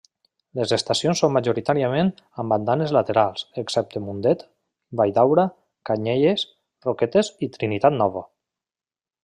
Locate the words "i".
7.47-7.51